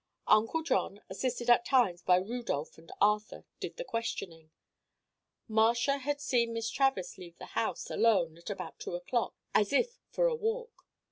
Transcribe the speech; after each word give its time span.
Uncle 0.25 0.63
John, 0.63 1.01
assisted 1.11 1.47
at 1.47 1.63
times 1.63 2.01
by 2.01 2.15
Rudolph 2.15 2.79
and 2.79 2.91
Arthur, 2.99 3.45
did 3.59 3.77
the 3.77 3.83
questioning. 3.83 4.49
Marcia 5.47 5.99
had 5.99 6.19
seen 6.19 6.53
Miss 6.53 6.71
Travers 6.71 7.19
leave 7.19 7.37
the 7.37 7.45
house, 7.53 7.87
alone, 7.91 8.35
at 8.35 8.49
about 8.49 8.79
two 8.79 8.95
o'clock, 8.95 9.35
as 9.53 9.71
if 9.71 9.99
for 10.09 10.25
a 10.25 10.33
walk. 10.33 10.87